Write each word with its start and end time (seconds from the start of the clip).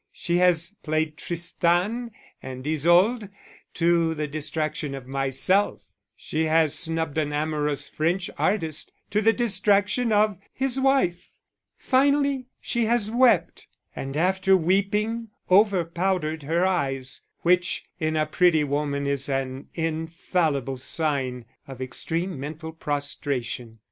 she 0.11 0.37
has 0.37 0.75
played 0.81 1.15
Tristan 1.15 2.09
and 2.41 2.65
Isolde 2.65 3.27
to 3.75 4.15
the 4.15 4.27
distraction 4.27 4.95
of 4.95 5.05
myself; 5.05 5.83
she 6.15 6.45
has 6.45 6.73
snubbed 6.73 7.19
an 7.19 7.31
amorous 7.31 7.87
French 7.87 8.27
artist 8.35 8.91
to 9.11 9.21
the 9.21 9.31
distraction 9.31 10.11
of 10.11 10.39
his 10.51 10.79
wife; 10.79 11.29
finally 11.77 12.47
she 12.59 12.85
has 12.85 13.11
wept, 13.11 13.67
and 13.95 14.17
after 14.17 14.57
weeping 14.57 15.27
over 15.51 15.85
powdered 15.85 16.41
her 16.41 16.65
eyes, 16.65 17.21
which 17.41 17.85
in 17.99 18.15
a 18.15 18.25
pretty 18.25 18.63
woman 18.63 19.05
is 19.05 19.29
an 19.29 19.67
infallible 19.75 20.77
sign 20.77 21.45
of 21.67 21.79
extreme 21.79 22.39
mental 22.39 22.71
prostration. 22.71 23.77